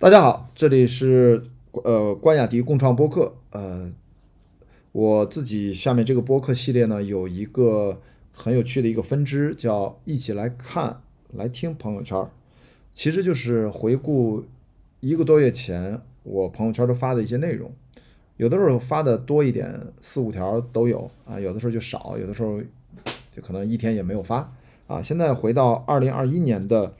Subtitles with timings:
[0.00, 1.42] 大家好，这里是
[1.72, 3.34] 呃关雅迪共创播客。
[3.50, 3.92] 呃，
[4.92, 8.00] 我自己下面这个播客系列呢，有一个
[8.32, 11.02] 很有趣的一个分支，叫一起来看、
[11.32, 12.30] 来听朋友圈儿。
[12.94, 14.46] 其实就是回顾
[15.00, 17.70] 一个多月前我朋友圈都发的一些内容，
[18.38, 22.58] 有的时候发的多一点，四五条都有啊，有的时候就少，有的时候
[23.30, 24.50] 就可能一天也没有发
[24.86, 25.02] 啊。
[25.02, 26.94] 现在回到二零二一年的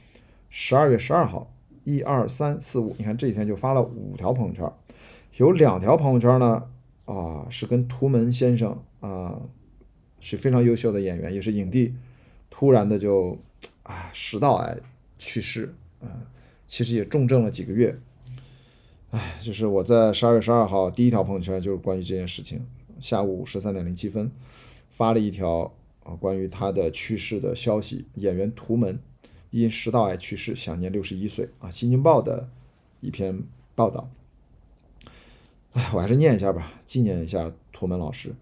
[0.50, 1.50] 十二月十二号。
[1.96, 4.72] 一二三四五，你看这几天就发了五条朋友圈，
[5.36, 6.68] 有两条朋友圈呢，
[7.04, 9.42] 啊，是跟图门先生啊
[10.20, 11.94] 是非常优秀的演员，也是影帝，
[12.48, 13.38] 突然的就
[13.82, 14.78] 啊食道癌
[15.18, 16.08] 去世，嗯，
[16.66, 17.98] 其实也重症了几个月，
[19.10, 22.66] 哎，就是我在十二月十二号第一条朋友圈就是关于这件事情，
[23.00, 24.30] 下午十三点零七分
[24.88, 25.72] 发了一条
[26.04, 29.00] 啊关于他的去世的消息，演员图门。
[29.50, 31.68] 因食道癌去世，享年六十一岁啊！
[31.72, 32.48] 《新京报》的
[33.00, 33.42] 一篇
[33.74, 34.08] 报道，
[35.72, 38.34] 哎，我还是念一下吧，纪念一下图门老师。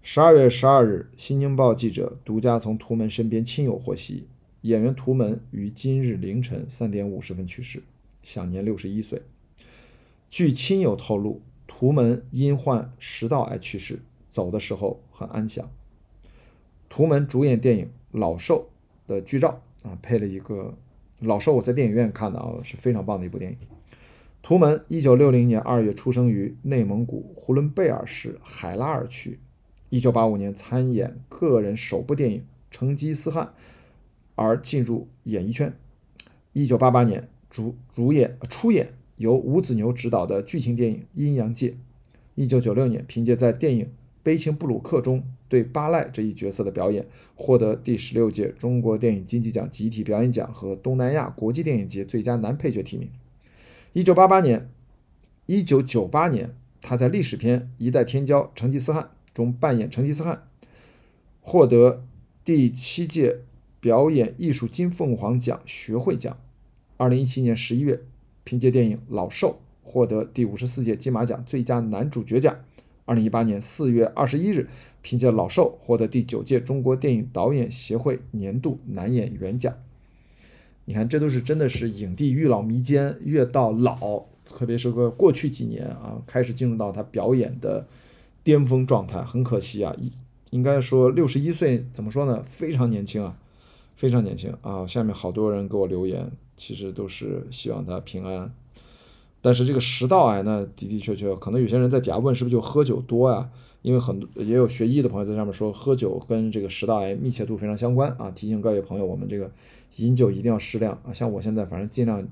[0.00, 4.28] 十二月十二日，《新京报》记者独家从图门身边亲友获悉，
[4.60, 7.82] 演员图门于今日凌晨三点五十分去世，
[8.22, 9.22] 享年六十一岁。
[10.30, 15.68] 据亲友透露，图门因患食道癌去世，走的时候很安详。
[16.88, 18.70] 图门主演电影《老兽》
[19.08, 19.62] 的剧照。
[19.82, 20.76] 啊，配了一个
[21.20, 23.58] 老兽，我在电影院看的啊，是非常棒的一部电影。
[24.42, 29.38] 图门，一九六零年二月出生于内蒙古呼伦贝尔市海拉尔区，
[29.88, 33.46] 一九八五年参演个人首部电影《成吉思汗》
[34.34, 35.72] 而进入演艺圈。
[36.52, 41.70] 一九八八年主主演出演由吴子牛执导的剧情电影《阴阳界》。
[42.34, 43.84] 一九九六年凭借在电影
[44.22, 45.24] 《悲情布鲁克》中。
[45.48, 53.10] 对巴赖这一角色的表演，获得第十六届中国电影金鸡奖集体表演奖和东南亚国际电影节最佳男配角提名。
[53.92, 54.70] 一九八八年，
[55.44, 59.02] 一九九八年，他在历史片《一代天骄成吉思汗》
[59.34, 60.44] 中扮演成吉思汗，
[61.42, 62.02] 获得
[62.42, 63.40] 第七届
[63.78, 66.38] 表演艺术金凤凰奖学会奖。
[66.96, 68.00] 二零一七年十一月，
[68.42, 72.56] 凭借电影《老兽》获得第五十四届金马奖最佳男主角奖。
[73.12, 74.70] 二零一八年四月二十一日，
[75.02, 79.76] 凭借《老兽》获得第九届中国电影导演协会年度男演员奖。
[80.86, 87.86] 你看，这都是真的是影帝遇老弥坚，越到老，特别是个过去几年啊，开始进入到他表演的
[88.42, 89.20] 巅峰状态。
[89.20, 90.10] 很可惜啊，应
[90.48, 92.42] 应该说六十一岁，怎么说呢？
[92.42, 93.38] 非常年轻啊，
[93.94, 94.86] 非常年轻啊。
[94.86, 98.54] 下面好多人给我留言，其实都是希望他平安。
[99.42, 103.50] 但是这个食道癌呢，的的确确，可能有些人在底下问是不是就喝酒多呀？
[103.82, 108.30] 因为很多也有学医的朋友在上面说，喝酒跟这个食道癌密切度非常相关啊。
[108.30, 109.50] 提醒各位朋友，我们这个
[109.96, 111.12] 饮酒一定要适量啊。
[111.12, 112.24] 像我现在反正尽量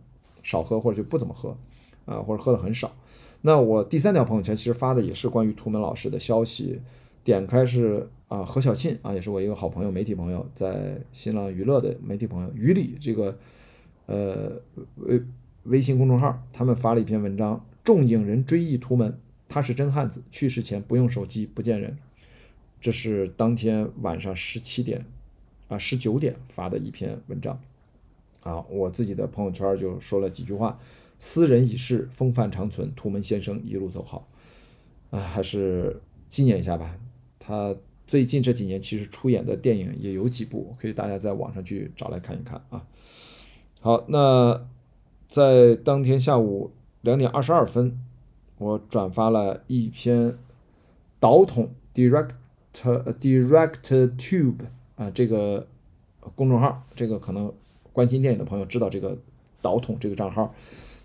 [0.44, 1.56] 少喝或者就不怎么喝
[2.04, 2.92] 啊，或者喝的很少。
[3.40, 6.80] 那我第三条朋友圈其实发的也是关于图门老师的消息，
[7.24, 13.36] 点开是啊何小庆啊，也是我一个好朋友，媒体朋友，在新浪娱乐的媒体朋友于理这个
[14.06, 14.52] 呃
[14.94, 15.20] 微。
[15.64, 21.98] 微信公众号，他们发了一篇文章，众影人追忆图门，他是真汉子，去世前不用手机，不见人。
[22.80, 25.04] 这是当天晚上十七点
[25.68, 27.60] 啊十九点发的一篇文章
[28.42, 30.78] 啊，我自己的朋友圈就说了几句话：
[31.18, 34.26] 斯人已逝，风范长存，图门先生一路走好。
[35.10, 36.98] 啊，还是纪念一下吧。
[37.38, 37.76] 他
[38.06, 42.86] 最近这几年其实出演的电影也有几部，可以大家在网上去找来看一看啊。
[43.80, 44.66] 好，那。
[45.30, 47.96] 在当天下午两点二十二分，
[48.58, 50.36] 我转发了一篇
[51.20, 52.30] 导筒 direct
[52.74, 54.58] direct tube
[54.96, 55.68] 啊这个
[56.34, 57.52] 公众号，这个可能
[57.92, 59.16] 关心电影的朋友知道这个
[59.62, 60.52] 导筒这个账号，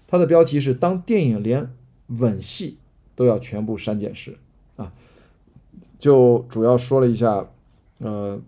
[0.07, 1.71] 它的标题是当电影连
[2.07, 2.79] 吻戏
[3.15, 4.39] 都要全部删减时
[4.75, 4.91] 啊，
[5.99, 7.51] 就主要说了一下，
[7.99, 8.41] 呃，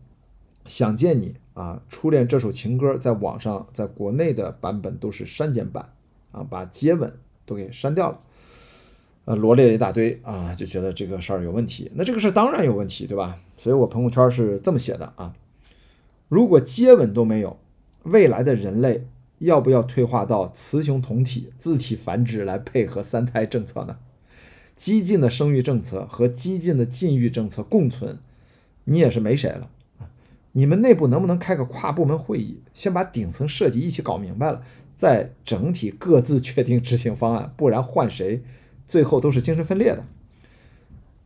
[0.66, 1.35] 想见你。
[1.57, 5.90] 啊，初恋这首情歌在网上，在国内的版本都是删减版
[6.31, 7.12] 啊，把接吻
[7.47, 8.22] 都给删掉了，
[9.26, 11.91] 呃，罗列了一大堆啊，就觉得这个事儿有问题。
[11.96, 13.40] 那这个事儿当然有问题，对吧？
[13.55, 15.34] 所以我朋友圈是这么写的啊：
[16.29, 17.58] 如果接吻都没有，
[18.03, 19.08] 未来的人类
[19.40, 23.97] 要不要退化到雌雄同体、自体繁殖来配合三胎政策呢？
[24.76, 28.20] 激进的生育政策和激进的禁欲政策共存，
[28.84, 29.72] 你也是没谁了。
[30.57, 37.53] 你们内部能不能开个跨部门会议，先把顶层设计一起搞明白了，再整体各自确定执行方案？
[37.55, 38.41] 不然换谁，
[38.87, 40.07] 最后都是精神分裂的。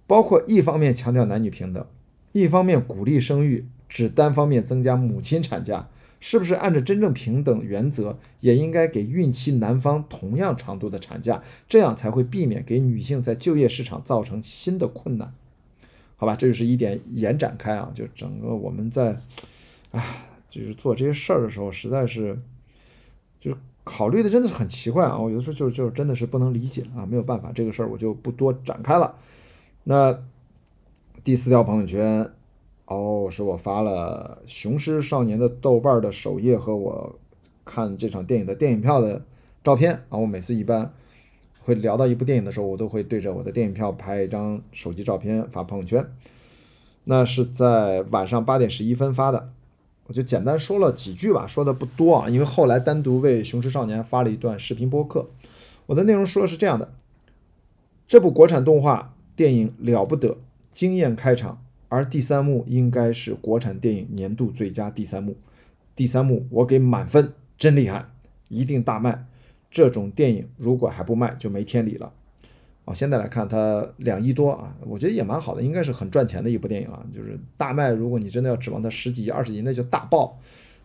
[0.06, 1.88] 包括一方面强调男女平等，
[2.34, 5.88] 一方面鼓励生育，只单方面增加母亲产假，
[6.20, 15.34] 是不是按照真正平等原则，也应该给孕期男方同样长度的产假，这样才会避免给女性在就业市场造成新的困难？
[16.22, 19.20] 好吧，这就是一点延展开啊，就整个我们在，
[19.90, 20.06] 啊，
[20.48, 22.38] 就是做这些事儿的时候，实在是，
[23.40, 29.16] 就是考虑的真的是很奇怪啊，我有的时候就就真的是不能理解啊，没有办法，这个事儿我就不多展开了。
[29.86, 30.22] 那
[31.24, 32.32] 第四条朋友圈。
[32.88, 37.18] 哦，是我发了《雄狮少年》的豆瓣的首页和我
[37.64, 39.24] 看这场电影的电影票的
[39.64, 40.18] 照片啊。
[40.18, 40.94] 我每次一般
[41.62, 46.06] 会聊到一部电影的时候，我都会对着我的电影票拍一张手机照片发朋友圈。
[47.06, 49.52] 那是在晚上八点十一分发的，
[50.08, 55.30] 我就简单说了几句吧，说的不多啊，因为后来单独为《雄狮少年》发了一段视频播客。
[55.88, 56.94] 我的内容说的是这样的：
[58.08, 60.38] 这部国产动画电影了不得，
[60.70, 61.64] 惊艳开场。
[61.90, 65.36] 而第三幕应该是国产电影年度最佳第三幕，
[65.94, 68.06] 第三幕我给满分，真厉害，
[68.48, 69.26] 一定大卖。
[69.72, 72.14] 这种电影如果还不卖，就没天理了。
[72.84, 77.06] 哦，现在来看它两亿多啊，我觉得也蛮好的，应该是很赚钱的一部电影了。
[77.14, 80.38] 就是大卖，如果你真的要指望它十几亿、二十亿，那就大爆，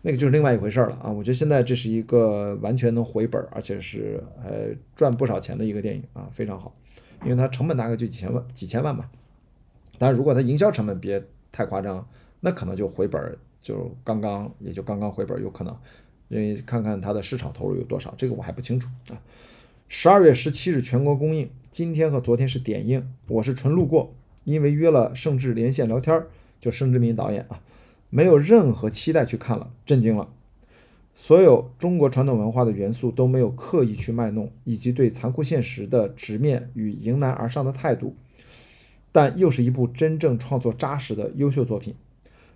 [0.03, 1.11] 那个就是另外一回事了啊。
[1.11, 6.75] 我觉得现在这是一个完全能回本，而且是呃赚不少钱的一个电影啊，非常好，
[7.25, 9.11] 因为它成本大概就几千万、几千万吧。
[9.99, 12.07] 但如果它营销成本别太夸张，
[12.41, 15.75] 那可能就回本就刚刚也就刚刚回本有可能，
[16.29, 19.21] 因为看看它的市场投入有多少，这个我还不清楚啊。
[19.89, 24.15] 十二月十七日全国公映，今天和昨天是点映，我是纯路过，
[24.45, 26.29] 因为约了盛志连线聊天儿
[26.61, 27.61] 就盛志明导演啊，
[28.11, 30.29] 没有任何期待去看了，震惊了，
[31.15, 38.17] 所有中国传统文化的元素都没有刻意去卖弄，以及对残酷现实的直面与迎难而上的态度。
[39.13, 41.95] 但又是一部真正创作扎实的优秀作品。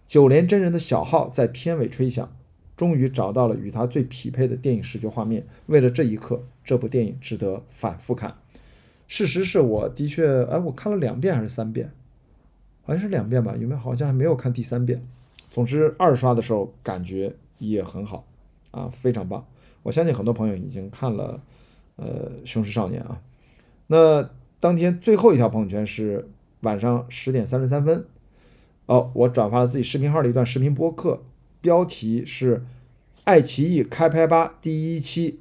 [0.06, 2.37] 九连真人的小号在片尾吹响，
[2.81, 5.44] 终于找到了与他最匹配的电影视觉画面。
[5.67, 8.38] 为了这一刻，这部电影值得反复看。
[9.06, 11.93] 事实是我的确，哎，我看了两遍还是三遍？
[12.85, 13.55] 好像是两遍吧？
[13.55, 13.79] 有没有？
[13.79, 15.06] 好像还没有看第三遍。
[15.50, 18.25] 总之，二刷的时候感觉也很好
[18.71, 19.47] 啊，非常棒。
[19.83, 21.43] 我相信很多朋友已经看了，
[21.97, 23.21] 呃，《雄狮少年》啊。
[23.88, 26.31] 那当天最后一条朋友圈是。
[26.62, 28.05] 晚上十点三十三分，
[28.85, 31.23] 哦，我转发了自己视频号的一段视频播客，
[31.61, 32.65] 标题是
[33.25, 35.39] “爱奇艺开拍吧第一期，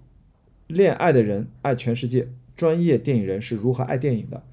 [0.67, 4.43] 恋爱的人爱全世界，专业电影人是如何爱电影的”。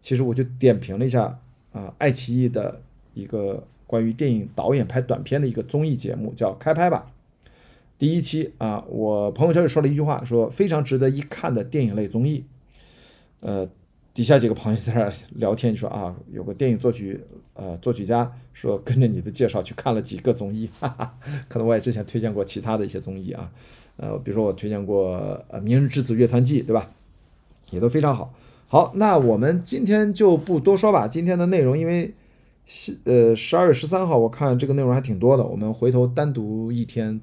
[0.00, 1.40] 其实我就点评了一下
[1.72, 2.80] 啊，爱奇艺的
[3.14, 7.12] 一个关于电影导演拍短片的一个综艺节目，叫《开拍吧》
[7.98, 8.84] 第一期啊。
[8.88, 12.44] 我朋友圈里说了一句话，说非常值得一看的电影类综艺，
[13.40, 13.68] 呃。
[14.16, 17.20] 底下几个朋友在那聊天，就说啊，有个电影作曲，
[17.52, 21.14] 呃，作曲家说跟着你的介绍去看了几个综艺， 哈哈，
[21.48, 23.52] 可能我也之前推荐过其他的一些综艺啊，
[23.98, 25.10] 呃，比如说我推荐过
[25.48, 26.90] 呃《明日之子乐团季》，对吧？
[27.70, 28.32] 也都非常好。
[28.68, 31.06] 好，那我们今天就不多说吧。
[31.06, 32.14] 今天的内容，因为
[33.04, 37.20] 呃十二月十三号，我看这个内容还挺多的，我们回头单独一天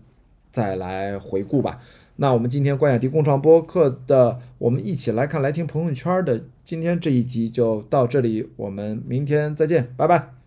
[0.52, 1.80] 再来回顾吧。
[2.18, 10.43] 那我们今天关雅迪共创播客的，我们一起来看来听朋友圈的今天这一集就到这里，我们明天再见，拜拜。